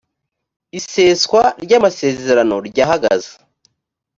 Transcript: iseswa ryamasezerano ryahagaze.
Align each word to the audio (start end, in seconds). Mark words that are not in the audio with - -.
iseswa 0.79 1.41
ryamasezerano 1.63 2.55
ryahagaze. 2.67 3.31